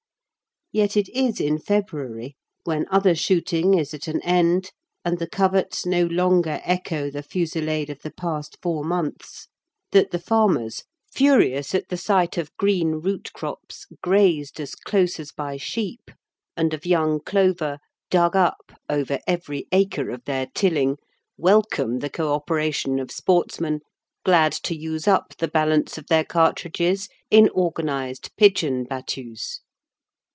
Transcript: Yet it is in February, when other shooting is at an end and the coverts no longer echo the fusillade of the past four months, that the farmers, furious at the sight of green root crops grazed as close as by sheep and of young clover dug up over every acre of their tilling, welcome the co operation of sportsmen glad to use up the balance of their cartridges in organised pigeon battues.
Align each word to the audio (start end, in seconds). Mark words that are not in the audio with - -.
Yet 0.73 0.95
it 0.95 1.09
is 1.09 1.41
in 1.41 1.59
February, 1.59 2.37
when 2.63 2.85
other 2.89 3.13
shooting 3.13 3.73
is 3.73 3.93
at 3.93 4.07
an 4.07 4.21
end 4.21 4.71
and 5.03 5.19
the 5.19 5.27
coverts 5.27 5.85
no 5.85 6.05
longer 6.05 6.61
echo 6.63 7.11
the 7.11 7.21
fusillade 7.21 7.89
of 7.89 8.01
the 8.03 8.09
past 8.13 8.57
four 8.61 8.85
months, 8.85 9.49
that 9.91 10.11
the 10.11 10.17
farmers, 10.17 10.83
furious 11.13 11.75
at 11.75 11.89
the 11.89 11.97
sight 11.97 12.37
of 12.37 12.55
green 12.55 13.01
root 13.01 13.33
crops 13.33 13.85
grazed 14.01 14.61
as 14.61 14.73
close 14.75 15.19
as 15.19 15.33
by 15.33 15.57
sheep 15.57 16.09
and 16.55 16.73
of 16.73 16.85
young 16.85 17.19
clover 17.19 17.77
dug 18.09 18.37
up 18.37 18.71
over 18.89 19.19
every 19.27 19.67
acre 19.73 20.09
of 20.09 20.23
their 20.23 20.45
tilling, 20.55 20.95
welcome 21.35 21.99
the 21.99 22.09
co 22.09 22.31
operation 22.33 22.97
of 22.97 23.11
sportsmen 23.11 23.81
glad 24.23 24.53
to 24.53 24.73
use 24.73 25.05
up 25.05 25.33
the 25.39 25.49
balance 25.49 25.97
of 25.97 26.07
their 26.07 26.23
cartridges 26.23 27.09
in 27.29 27.49
organised 27.49 28.33
pigeon 28.37 28.85
battues. 28.85 29.59